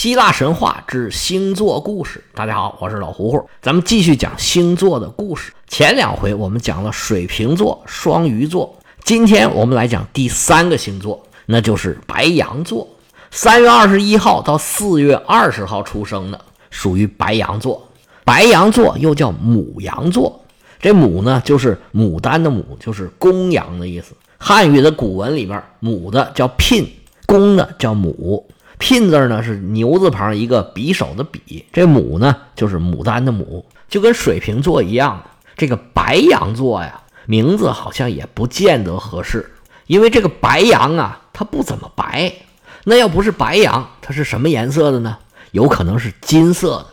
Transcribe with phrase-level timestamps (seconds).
[0.00, 2.24] 希腊神话之星座故事。
[2.34, 5.52] 大家好，我是老胡胡，咱们继续讲星座的故事。
[5.68, 12.88] 前两回我们讲了水瓶座、双鱼座，今天我们来讲第三个星座，那就是白羊座。
[13.30, 16.40] 三月二十一号到四月二十号出生的，
[16.70, 17.86] 属于白羊座。
[18.24, 20.40] 白羊座又叫母羊座，
[20.80, 24.14] 这母呢就是牡丹的母，就是公羊的意思。
[24.38, 26.90] 汉语的古文里边，母的叫聘，
[27.26, 28.48] 公的叫母。
[28.80, 35.22] 聘字呢是牛字旁一个匕首的匕，这母呢就是牡丹的牡，就跟水瓶座一样。
[35.56, 39.52] 这个白羊座呀，名字好像也不见得合适，
[39.86, 42.32] 因为这个白羊啊，它不怎么白。
[42.84, 45.18] 那要不是白羊，它是什么颜色的呢？
[45.50, 46.86] 有可能是金色的。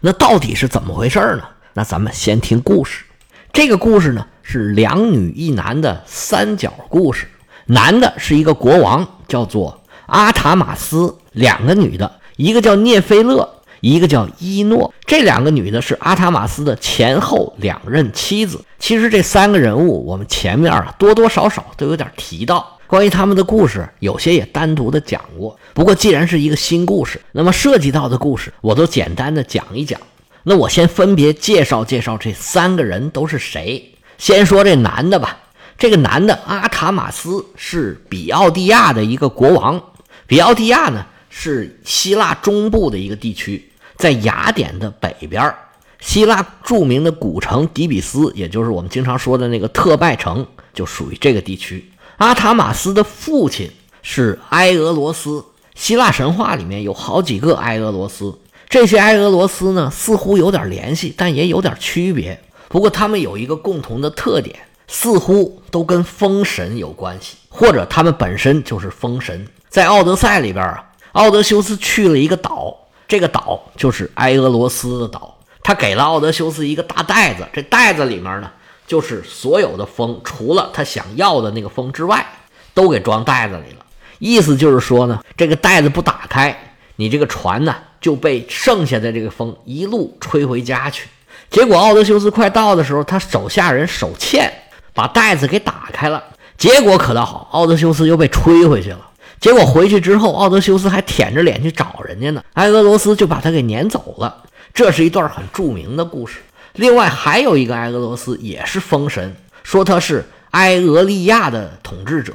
[0.00, 1.42] 那到底是怎么回事呢？
[1.72, 3.04] 那咱们先听故事。
[3.52, 7.26] 这个故事呢是两女一男的三角故事，
[7.66, 11.16] 男的是一个国王，叫做阿塔马斯。
[11.32, 13.48] 两个女的，一个叫涅菲勒，
[13.80, 14.94] 一个叫伊诺。
[15.04, 18.64] 这两个女的是阿塔马斯的前后两任妻子。
[18.78, 25.58] 其实这三个人物，我们前面啊多多少少都有点提到关于他们的故事，有些也单独的讲过。
[25.72, 30.00] 不过既然是一个新故事，那么涉及到的故事我都简单的讲一讲。
[30.44, 33.96] 那我先分别介绍介绍这三个人都是谁。
[34.18, 35.36] 先说这男的吧，
[35.76, 39.82] 这个男的阿塔马斯是比奥蒂亚的一个国王。
[40.26, 41.06] 比奥蒂亚呢？
[41.36, 45.52] 是希腊中部的一个地区，在雅典的北边
[45.98, 51.90] 希腊著名的古城底比斯，也就是我们经常说的那个特拜城，就属于这个地区。
[52.18, 53.68] 阿塔马斯的父亲
[54.00, 55.44] 是埃俄罗斯，
[55.74, 58.38] 希腊神话里面有好几个埃俄罗斯，
[58.68, 62.40] 这些埃俄罗斯呢似乎有点联系，但也有点区别。
[62.68, 69.44] 不过他们有一个共同的特点，似乎都跟风神有关系，或者他们本身就是风神。
[69.74, 70.84] 在《奥德赛》里边啊。
[71.14, 72.72] 奥德修斯去了一个岛，
[73.08, 75.36] 这个岛就是埃俄罗斯的岛。
[75.64, 78.48] 他给了奥德修斯一个大袋子，这袋子里面呢，
[78.86, 82.24] 就是所有的风，除了他想要的那个风之外，
[82.72, 83.84] 都给装袋子里了。
[84.20, 86.56] 意思就是说呢，这个袋子不打开，
[86.94, 91.08] 你这个船呢就被剩下的这个风一路吹回家去。
[91.50, 94.52] 结果奥德修斯快到的时候，他手下人手欠
[94.92, 96.22] 把袋子给打开了，
[96.56, 99.10] 结果可倒好，奥德修斯又被吹回去了。
[99.40, 104.42] 结果回去之后，奥德修斯还舔着脸去找人家呢，埃俄罗斯就把他给撵走了。
[104.72, 106.40] 这是一段很著名的故事。
[106.72, 112.32] 另外还有一个埃俄罗斯也是封神，说他是埃俄利亚的统治者。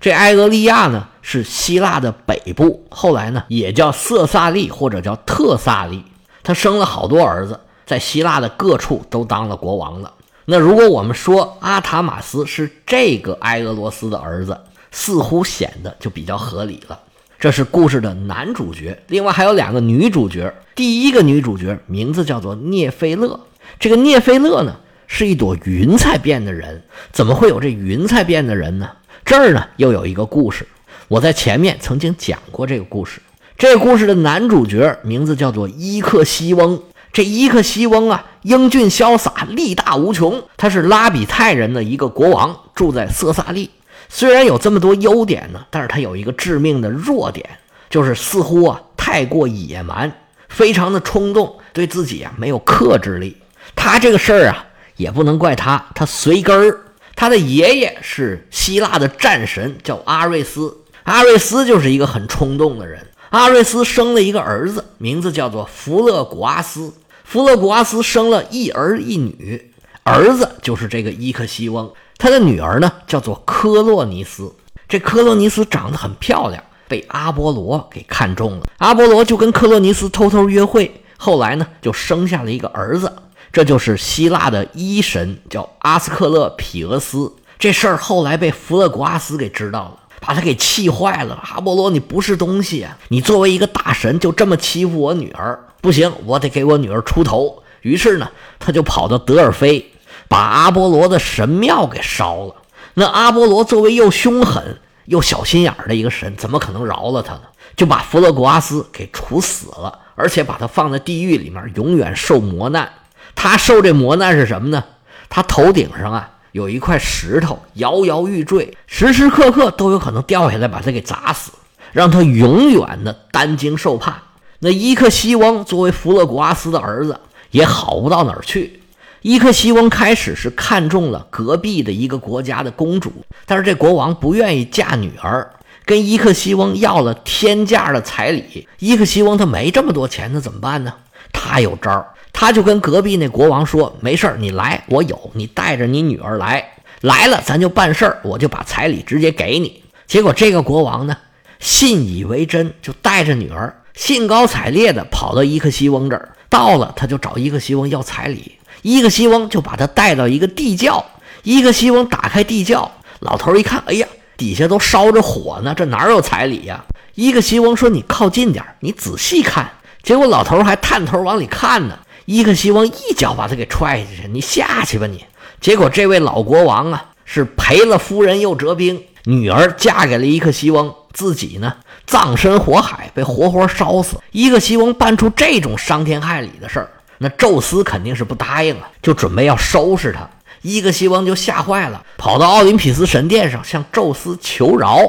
[0.00, 6.04] 这埃俄利亚呢是希腊的北部，后来呢也叫色萨利或者叫特萨利。
[6.42, 10.12] 他生了好多儿子，在希腊的各处都当了国王了。
[10.44, 14.58] 那如果我们说阿塔马斯是这个埃俄罗斯的儿子，
[14.92, 17.00] 似乎显得就比较合理了。
[17.40, 20.54] 这是故事的男主角，另外还有两个女主角。
[20.76, 23.40] 第一个女主角名字叫做涅菲勒。
[23.80, 24.76] 这个涅菲勒呢，
[25.08, 26.84] 是一朵云彩变的人。
[27.10, 28.88] 怎么会有这云彩变的人呢？
[29.24, 30.66] 这儿呢又有一个故事。
[31.08, 33.20] 我在前面曾经讲过这个故事。
[33.58, 36.80] 这故事的男主角名字叫做伊克西翁。
[37.12, 40.42] 这伊克西翁啊，英俊潇洒，力大无穷。
[40.56, 43.70] 他是拉比泰人的一个国王，住在色萨利。
[44.08, 47.48] 虽然有这么多优点呢，但是他有一个致命的弱点，
[47.88, 50.12] 就是似乎啊太过野蛮，
[50.48, 53.36] 非常的冲动，对自己啊没有克制力。
[53.74, 56.80] 他这个事儿啊也不能怪他，他随根儿。
[57.14, 60.78] 他的爷爷是希腊的战神，叫阿瑞斯。
[61.04, 63.06] 阿瑞斯就是一个很冲动的人。
[63.30, 66.92] 阿瑞斯生了一个儿子，名字叫做弗勒古阿斯。
[67.24, 69.71] 弗勒古阿斯生了一儿一女，
[70.04, 71.90] 儿子就是这个伊克西翁。
[72.18, 74.52] 他的女儿呢，叫做科洛尼斯。
[74.88, 78.66] 这科洛尼斯长得很漂亮，被阿波罗给看中了。
[78.78, 83.12] 阿波罗就跟科洛尼斯偷偷约会，后来呢，就生下了一个儿子。
[83.52, 87.32] 这就是希腊的医神，叫阿斯克勒皮俄斯。
[87.58, 91.40] 这事儿后来被弗勒古阿斯给知道了，把他给气坏了。
[91.52, 92.98] 阿波罗，你不是东西啊！
[93.08, 97.61] 你作为一个大神，就这么欺负我女儿，不行，我得给我女儿出头。
[97.82, 99.88] 于是呢，他就跑到德尔菲。
[100.28, 102.54] 把阿波罗的神庙给烧了。
[102.94, 107.42] 那阿波罗作为又凶狠又小心眼的一个神，怎么可能饶了他呢？
[107.76, 112.90] 就把弗勒古阿斯给处死了，而且把他放在地狱里面，永远受磨难。
[113.34, 114.82] 他受这磨难是什么呢？
[115.28, 121.52] 他头顶上啊有一块石头，摇摇欲坠，时时刻刻都有可能掉下来把他给砸死，
[121.92, 124.16] 让他永远的担惊受怕。
[124.60, 127.20] 那伊克西翁作为弗勒古阿斯的儿子，
[127.52, 128.80] 也好不到哪儿去。
[129.20, 133.12] 伊克西翁开始是看中了隔壁的一个国家的公主，
[133.46, 135.48] 但是这国王不愿意嫁女儿，
[135.84, 138.66] 跟伊克西翁要了天价的彩礼。
[138.80, 140.92] 伊克西翁他没这么多钱，那怎么办呢？
[141.32, 151.16] 他有招儿，他就跟隔壁那国王说：“没事儿，你来，我有，你带着你女儿来，来了咱就办事儿，我就把彩礼直接给你。”结果这个国王呢，
[151.60, 156.36] 信以为真，就带着女儿兴高采烈地跑到伊克西翁这儿。
[156.48, 161.04] 到了，他就找伊克西翁要彩礼，伊克西翁就把他带到一个地窖。
[161.42, 162.90] 伊克西翁打开地窖，
[163.20, 164.06] 老头一看，哎呀，
[164.36, 166.84] 底下都烧着火呢，这哪有彩礼呀？
[167.14, 169.70] 伊克西翁说：“你靠近点，你仔细看。”
[170.02, 171.98] 结果老头还探头往里看呢。
[172.24, 175.24] 伊克西翁一脚把他给踹下去：“你下去吧你！”
[175.60, 181.74] 结果这位老国王啊，是赔了夫人又折兵，女儿嫁给了伊克西翁，自己呢
[182.06, 184.16] 葬身火海，被活活烧死。
[184.30, 186.88] 伊克西翁办出这种伤天害理的事儿，
[187.18, 190.28] 那宙斯肯定是不答应啊，就准备要收拾他。
[190.62, 195.00] 伊克西翁就吓坏了，跑到奥林匹斯神殿上向宙斯求饶。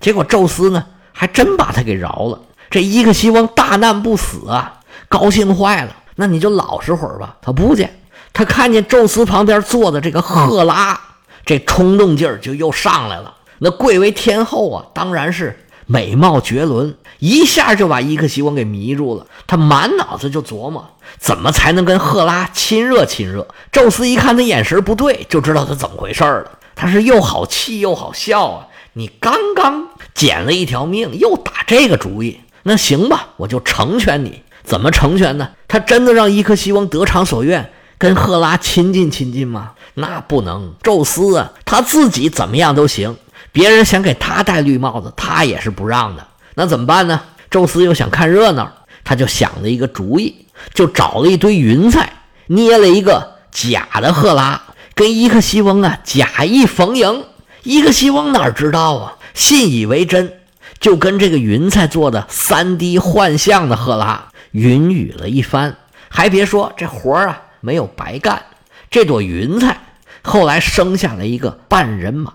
[0.00, 2.40] 结果宙斯呢，还真把他给饶了。
[2.70, 5.94] 这伊克西翁大难不死啊，高兴坏了。
[6.14, 7.36] 那你就老实会儿吧。
[7.42, 8.00] 他不见，
[8.32, 10.98] 他看见宙斯旁边坐的这个赫拉，
[11.44, 13.34] 这冲动劲儿就又上来了。
[13.58, 19.26] 那贵为天后啊，当然是美貌绝伦，一下就把伊克西翁给迷住了。
[19.46, 20.88] 他满脑子就琢磨。
[21.18, 23.46] 怎么才能跟赫拉亲热亲热？
[23.70, 26.58] 宙斯一看他眼神不对，就知道他怎么回事了。
[26.74, 28.66] 他是又好气又好笑啊！
[28.94, 34.42] 你刚刚捡了一条命，又打这个主意，那行吧，我就成全你。
[34.64, 35.50] 怎么成全呢？
[35.68, 39.72] 他真的让伊克西翁得偿所愿，跟赫拉亲近亲近吗？
[39.94, 40.74] 那不能。
[40.82, 43.16] 宙斯啊，他自己怎么样都行，
[43.52, 46.26] 别人想给他戴绿帽子，他也是不让的。
[46.54, 47.20] 那怎么办呢？
[47.50, 48.72] 宙斯又想看热闹，
[49.04, 50.46] 他就想了一个主意。
[50.74, 52.12] 就找了一堆云彩，
[52.46, 54.62] 捏了一个假的赫拉，
[54.94, 57.24] 跟伊克西翁啊假意逢迎。
[57.64, 60.34] 伊克西翁哪知道啊，信以为真，
[60.78, 65.76] 就跟这个云彩做的三 D 幻象的赫拉云雨了一番。
[66.08, 68.40] 还别说，这活儿啊没有白干。
[68.88, 69.80] 这朵云彩
[70.22, 72.32] 后来生下了一个半人马，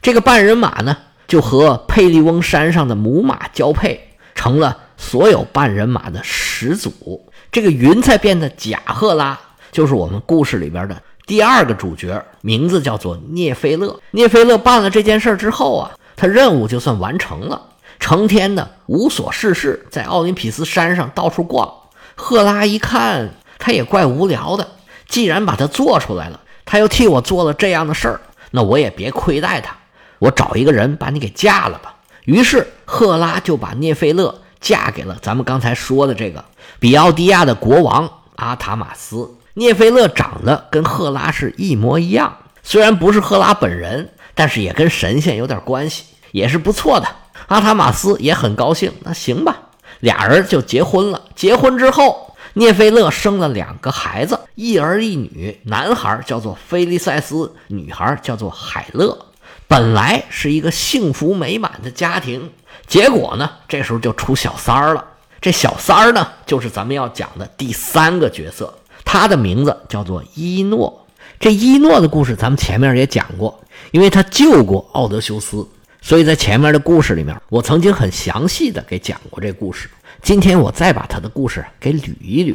[0.00, 0.96] 这个半人马呢
[1.26, 7.24] 就和佩利翁山上的母马交配，成了所有半人马的始祖。
[7.50, 9.38] 这个云彩变的假赫拉，
[9.72, 10.96] 就是我们故事里边的
[11.26, 14.00] 第二个主角，名字叫做涅菲勒。
[14.12, 17.60] 涅菲勒办了这件事之后啊，他任务就算完成了，
[17.98, 21.70] 成天的无所事事，在奥林匹斯山上到处逛。
[22.14, 24.66] 赫拉一看，他也怪无聊的，
[25.08, 28.20] 既然把他做出来了，他又替我做了这样的事儿，
[28.50, 29.76] 那我也别亏待他，
[30.18, 31.94] 我找一个人把你给嫁了吧。
[32.24, 34.42] 于是赫拉就把涅菲勒。
[34.60, 36.44] 嫁给了咱们刚才说的这个
[36.80, 39.30] 比奥迪亚的国王阿塔马斯。
[39.54, 47.06] 涅菲勒长得跟赫拉是一模一样，虽然不是赫拉本人，但是也跟神仙有点关系，也是不错的。
[47.46, 49.56] 阿塔马斯也很高兴，那行吧，
[50.00, 51.22] 俩人就结婚了。
[51.36, 59.16] 结婚之后，涅菲勒生了两个孩子，一儿一女，男孩叫做菲利塞斯，女孩叫做海勒。
[59.68, 62.50] 本来是一个幸福美满的家庭。
[62.86, 63.50] 结果呢？
[63.68, 65.04] 这时候就出小三儿了。
[65.42, 68.72] 这小三儿呢，就是咱们要讲的第三个角色，
[69.04, 71.06] 他的名字叫做伊诺。
[71.38, 75.68] 这伊诺的故事咱们前面也讲过，因为他救过奥德修斯，
[76.00, 79.90] 所以在前面的故事里面，我曾经很详细的给讲过这故事。
[80.22, 82.54] 今天我再把他的故事给捋一捋。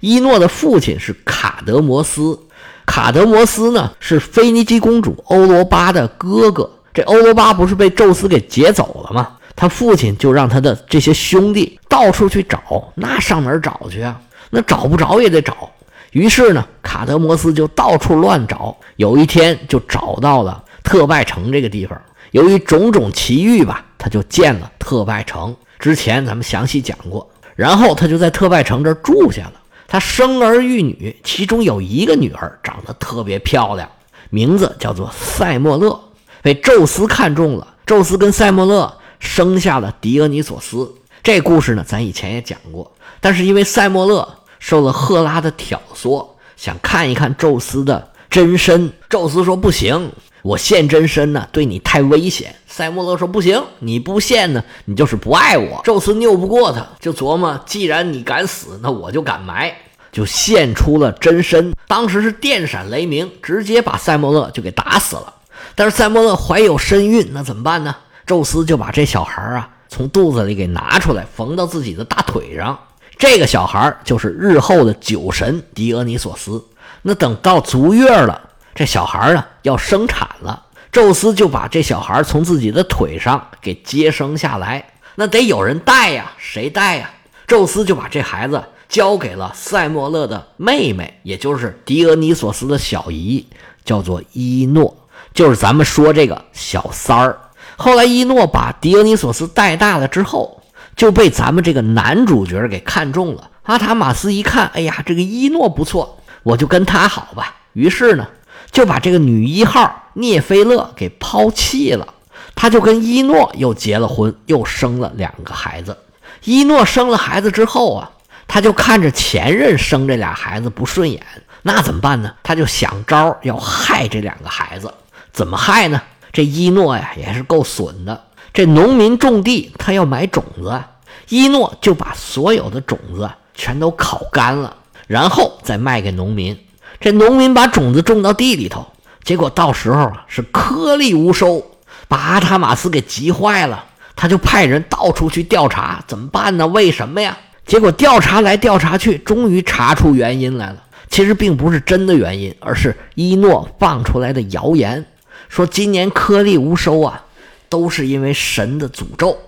[0.00, 2.38] 伊诺的父亲是卡德摩斯，
[2.86, 6.70] 卡德摩斯呢是腓尼基公主欧罗巴的哥哥。
[6.92, 9.28] 这欧罗巴不是被宙斯给劫走了吗？
[9.56, 14.20] 他父亲就让他的这些兄弟到处去找，那上哪儿找去啊？
[14.50, 15.70] 那找不着也得找。
[16.12, 18.76] 于是呢，卡德摩斯就到处乱找。
[18.96, 22.00] 有一天就找到了特拜城这个地方。
[22.30, 25.54] 由于种种奇遇吧，他就建了特拜城。
[25.80, 27.28] 之前咱们详细讲过。
[27.56, 29.52] 然后他就在特拜城这儿住下了。
[29.94, 33.88] 他生儿育女，其中有一个女儿长得特别漂亮，
[34.28, 36.00] 名字叫做塞莫勒，
[36.42, 37.76] 被宙斯看中了。
[37.86, 38.92] 宙斯跟塞莫勒。
[39.20, 42.90] 生下了狄俄尼索斯，这故事呢，咱以前也讲过。
[43.20, 48.92] 但是因为塞莫勒受了赫拉的挑唆，想看一看宙斯的真身。
[49.08, 50.10] 宙斯说：“不行，
[50.42, 59.74] 我现真身呢，对你太危险。”塞莫勒说：“不行，你不现呢，你就是不爱我。”宙斯拗不过他，就琢磨：既然你敢死，那我就敢埋，
[60.14, 61.74] 就现出了真身。
[61.88, 65.34] 当时是电闪雷鸣，直接把塞莫勒就给打死了。
[65.74, 67.96] 但是塞莫勒怀有身孕，那怎么办呢？
[68.24, 72.78] 宙斯就把这小孩啊从肚子里给拿出来，缝到自己的大腿上。
[73.18, 76.64] 这个小孩就是日后的酒神狄俄尼索斯。
[77.02, 78.40] 那等到足月了，
[78.74, 80.62] 这小孩呢要生产了。
[80.92, 84.92] 宙斯就把这小孩从自己的腿上给接生下来。
[85.16, 87.10] 那得有人带呀，谁带呀？
[87.46, 93.46] 宙斯就把这孩子交给了塞莫勒的妹妹，也就是狄俄尼索斯的小姨，
[93.84, 94.96] 叫做伊诺，
[95.32, 97.38] 就是咱们说这个小三儿。
[97.76, 100.62] 后来伊诺把狄俄尼索斯带大了之后，
[100.96, 103.50] 就被咱们这个男主角给看中了。
[103.62, 107.56] 阿塔马斯一看，哎呀，这个伊诺不错，我就跟他好吧。
[107.72, 108.26] 于是呢。
[108.70, 112.14] 就把这个女一号涅菲勒给抛弃了，
[112.56, 115.96] 他就跟伊诺又结了婚，又生了两个孩子。
[116.42, 118.10] 伊诺生了孩子之后啊，
[118.46, 121.20] 他就看着前任生这俩孩子不顺眼，
[121.62, 122.32] 那怎么办呢？
[122.42, 124.92] 他就想招要害这两个孩子。
[125.32, 126.00] 怎么害呢？
[126.32, 128.24] 这伊诺呀也是够损的。
[128.52, 130.80] 这农民种地，他要买种子，
[131.28, 134.76] 伊诺就把所有的种子全都烤干了，
[135.08, 136.56] 然后再卖给农民。
[137.00, 138.86] 这农民把种子种到地里头，
[139.24, 141.64] 结果到时候啊是颗粒无收，
[142.06, 143.84] 把阿塔马斯给急坏了。
[144.14, 146.66] 他就派人到处去调查，怎么办呢？
[146.68, 147.36] 为什么呀？
[147.66, 150.76] 结果调查来调查去，终于查出原因来了。
[151.08, 155.04] 其实并不是真的原因，而是伊诺放出来的谣言，
[155.48, 157.24] 说今年颗粒无收啊，
[157.68, 159.38] 都是因为神的诅咒。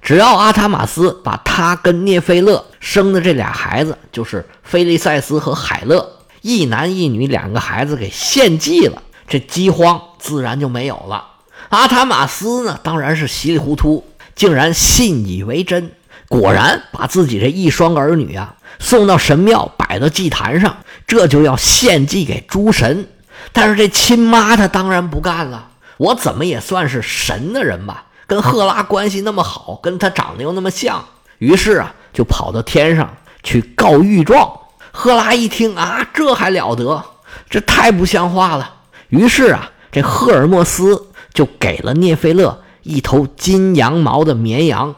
[0.00, 6.08] 只要阿塔马斯把他跟涅菲勒生的这俩孩子，就是菲利塞斯和海勒。
[6.40, 11.26] 一男一女两个孩子给献祭了，这饥荒自然就没有了。
[11.70, 14.04] 阿塔马斯呢，当然是稀里糊涂，
[14.36, 15.90] 竟然信以为真，
[16.28, 23.08] 果然把自己这一双儿女啊送到神庙，摆到祭坛上，这就要献祭给诸神。
[23.52, 31.04] 但是这亲妈她当然不干了，我怎么也算是神的人吧，跟赫拉关系那么好，跟他长得又那么像，
[31.38, 34.52] 于是啊，就跑到天上去告御状。
[34.92, 37.02] 赫拉一听啊，这还了得，
[37.48, 38.74] 这太不像话了。
[39.08, 44.94] 于是啊，这赫尔墨斯就给了涅菲勒一头金羊毛的绵羊。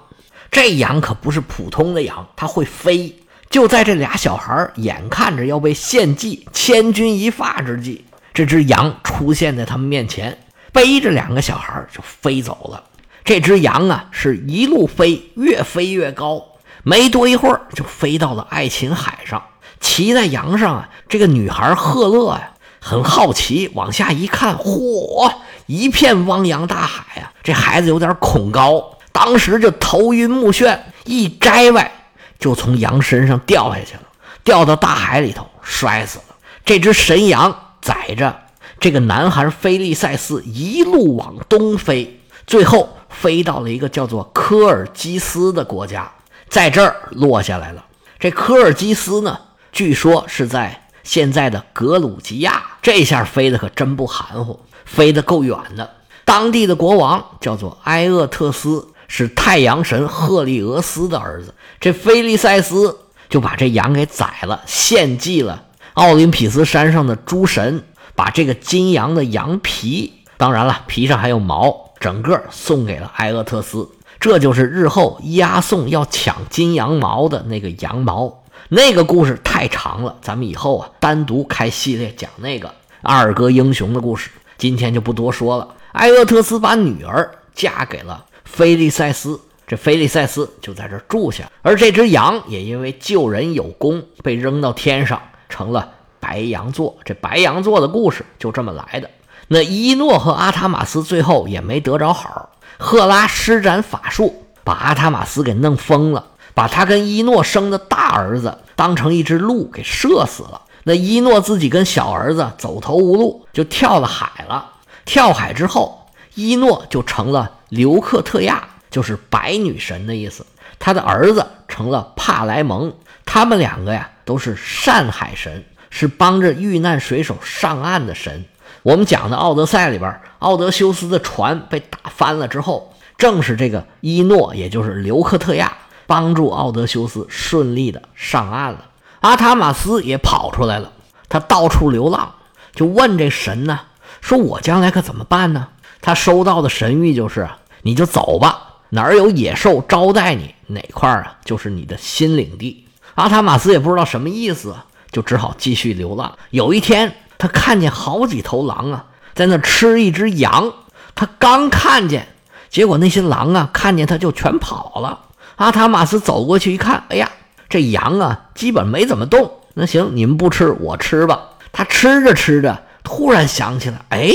[0.51, 3.17] 这羊可不是普通的羊，它会飞。
[3.49, 10.39] 就在这俩小孩眼看着要被献祭、千钧一发之际，这只羊出现在他们面前，
[10.73, 12.85] 背着两个小孩就飞走了。
[13.25, 16.43] 这只羊啊，是一路飞，越飞越高，
[16.83, 19.43] 没多一会儿就飞到了爱琴海上。
[19.81, 25.33] 骑在羊上啊，这个女孩赫勒呀，很好奇，往下一看，嚯，
[25.67, 27.33] 一片汪洋大海啊！
[27.43, 31.91] 这孩子有点恐高，当时就头晕目眩，一摘歪
[32.39, 34.03] 就从羊身上掉下去了，
[34.45, 36.37] 掉到大海里头，摔死了。
[36.65, 38.41] 这只神羊载着
[38.79, 46.11] 这个男孩菲利塞斯一路往东飞，最后飞到了一个叫做科尔基斯的国家，
[46.49, 47.85] 在这儿落下来了。
[48.19, 49.39] 这科尔基斯呢？
[49.73, 55.91] 据说是在现在的格鲁吉亚，这下飞的可真不含糊，飞得够远的。
[56.25, 61.53] 当地的国王叫做埃厄特斯，是太阳神赫利俄斯的儿子。
[61.81, 62.97] 这菲利塞斯
[63.29, 65.65] 就把这羊给宰了，献祭了
[65.95, 67.83] 奥林匹斯山上的诸神，
[68.15, 73.89] 把这个金羊的羊皮，当然了，皮上还有毛，整个送给了埃厄特斯。
[74.21, 78.45] 这就是日后押送要抢金羊毛的那个羊毛。
[78.69, 85.75] 那个故事太长了，咱们以后啊单独开系列讲那个二哥英雄的故事，今天就不多说了。
[85.93, 95.89] 埃厄特斯把女儿嫁给了菲利塞斯，这菲利塞斯就在这住下，而这只羊也因为救人有功，被扔到天上，成了
[96.19, 96.97] 白羊座。
[97.05, 99.09] 这白羊座的故事就这么来的。
[99.49, 106.27] 那伊诺和阿塔马斯最后也没得着好，赫拉施展法术，把阿塔马斯给弄疯了。
[106.53, 110.61] 把他跟伊诺生的大儿子当成一只鹿给射死了。
[110.83, 114.73] 那伊诺自己跟小儿子走投无路，就跳了海了。
[115.05, 120.45] 跳海之后，伊诺就成了刘克特亚，就是白女神的意思。
[120.79, 122.93] 他的儿子成了帕莱蒙。
[123.25, 128.45] 他们两个呀，都是善海神，是帮着遇难水手上岸的神。
[128.83, 135.73] 我们讲的《奥德赛》里边，奥德修斯的船被打翻了之后，正是这个伊诺，也就是刘克特亚。
[136.07, 138.87] 帮助奥德修斯顺利的上岸了，
[139.21, 140.91] 阿塔马斯也跑出来了，
[141.29, 142.35] 他到处流浪，
[142.75, 143.79] 就问这神呢，
[144.21, 145.69] 说我将来可怎么办呢？
[146.01, 147.49] 他收到的神谕就是，
[147.83, 152.87] 你就走吧，哪儿有野兽招待你，哪块儿啊就是你的新领地。
[153.15, 154.75] 阿塔马斯也不知道什么意思，
[155.11, 156.39] 就只好继续流浪。
[156.51, 160.73] 有一天，他看见好几头狼啊，在那吃一只羊，
[161.15, 162.29] 他刚看见，
[162.71, 165.27] 结果那些狼啊看见他就全跑了。
[165.57, 167.31] 阿塔马斯走过去一看，哎呀，
[167.69, 169.53] 这羊啊，基本没怎么动。
[169.75, 171.41] 那行，你们不吃，我吃吧。
[171.73, 174.33] 他吃着吃着，突然想起来，哎，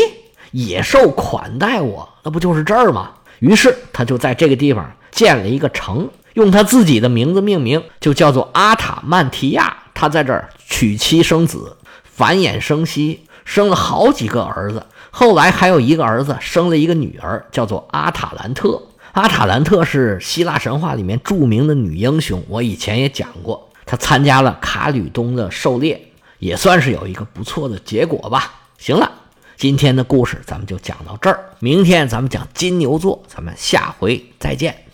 [0.56, 3.12] 野兽款待我，那不就是这儿吗？
[3.40, 9.76] 于是他就在这个地方建了一个城，用他自己的名字命名，就叫做阿塔曼提亚。
[9.94, 14.86] 他在这儿娶妻生子，繁衍生息，生了好几个儿子。
[15.12, 18.82] 后来还有一个儿子生了一个女儿，叫做阿塔兰特。
[19.12, 23.70] 阿塔兰特是希腊神话里面著名的女英雄，我以前也讲过。
[23.86, 26.02] 她参加了卡吕冬的狩猎，
[26.40, 28.54] 也算是有一个不错的结果吧。
[28.78, 29.12] 行了，
[29.58, 34.85] 今天的故事咱们就讲到这儿，明天咱们讲金牛座，咱们下回再见。